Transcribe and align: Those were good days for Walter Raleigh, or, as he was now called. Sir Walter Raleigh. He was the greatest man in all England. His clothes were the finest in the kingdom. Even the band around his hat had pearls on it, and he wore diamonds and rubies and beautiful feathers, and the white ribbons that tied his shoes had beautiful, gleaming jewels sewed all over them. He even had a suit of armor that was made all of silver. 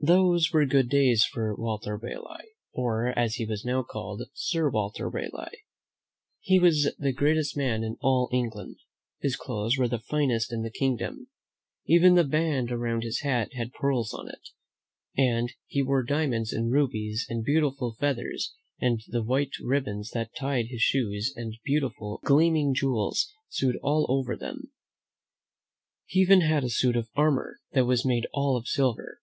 Those 0.00 0.50
were 0.50 0.64
good 0.64 0.88
days 0.88 1.24
for 1.26 1.54
Walter 1.54 1.98
Raleigh, 1.98 2.52
or, 2.72 3.08
as 3.08 3.34
he 3.34 3.44
was 3.44 3.66
now 3.66 3.82
called. 3.82 4.22
Sir 4.32 4.70
Walter 4.70 5.10
Raleigh. 5.10 5.64
He 6.40 6.58
was 6.58 6.94
the 6.98 7.12
greatest 7.12 7.54
man 7.54 7.84
in 7.84 7.98
all 8.00 8.30
England. 8.32 8.76
His 9.20 9.36
clothes 9.36 9.76
were 9.76 9.88
the 9.88 9.98
finest 9.98 10.54
in 10.54 10.62
the 10.62 10.70
kingdom. 10.70 11.28
Even 11.84 12.14
the 12.14 12.24
band 12.24 12.72
around 12.72 13.02
his 13.02 13.20
hat 13.20 13.52
had 13.52 13.74
pearls 13.74 14.14
on 14.14 14.26
it, 14.30 14.40
and 15.18 15.52
he 15.66 15.82
wore 15.82 16.02
diamonds 16.02 16.54
and 16.54 16.72
rubies 16.72 17.26
and 17.28 17.44
beautiful 17.44 17.94
feathers, 18.00 18.54
and 18.80 19.02
the 19.06 19.22
white 19.22 19.52
ribbons 19.62 20.12
that 20.14 20.34
tied 20.34 20.68
his 20.68 20.80
shoes 20.80 21.30
had 21.36 21.48
beautiful, 21.62 22.20
gleaming 22.24 22.72
jewels 22.72 23.30
sewed 23.50 23.76
all 23.82 24.06
over 24.08 24.34
them. 24.34 24.72
He 26.06 26.20
even 26.20 26.40
had 26.40 26.64
a 26.64 26.70
suit 26.70 26.96
of 26.96 27.10
armor 27.14 27.58
that 27.72 27.84
was 27.84 28.06
made 28.06 28.26
all 28.32 28.56
of 28.56 28.66
silver. 28.66 29.18